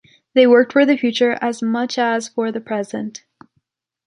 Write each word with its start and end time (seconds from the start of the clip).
They 0.33 0.47
work 0.47 0.71
for 0.71 0.83
the 0.83 0.97
future 0.97 1.37
as 1.41 1.61
much 1.61 1.99
as 1.99 2.27
for 2.27 2.51
the 2.51 2.59
present. 2.59 3.23